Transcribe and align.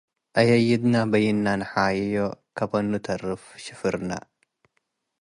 እያድነ 0.39 0.93
በይነ 1.11 1.45
ነሓይዮ 1.61 2.15
ከበኑ 2.57 2.91
ተርፍ 3.05 3.43
ሽፍርነ፣ 3.63 4.11